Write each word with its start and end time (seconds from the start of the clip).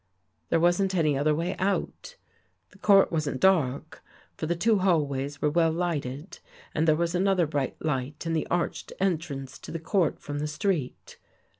There 0.49 0.59
wasn't 0.59 0.95
any 0.95 1.15
other 1.15 1.35
way 1.35 1.55
out. 1.59 2.15
The 2.71 2.79
court 2.79 3.11
wasn't 3.11 3.39
dark, 3.39 4.01
for 4.35 4.47
the 4.47 4.55
two 4.55 4.79
hallways 4.79 5.43
were 5.43 5.49
well 5.51 5.71
lighted 5.71 6.39
and 6.73 6.87
there 6.87 6.95
was 6.95 7.13
another 7.13 7.45
bright 7.45 7.75
light 7.79 8.25
in 8.25 8.33
the 8.33 8.47
arched 8.49 8.93
entrance 8.99 9.59
to 9.59 9.71
the 9.71 9.77
court 9.79 10.19
from 10.19 10.39
the 10.39 10.47
street. 10.47 11.19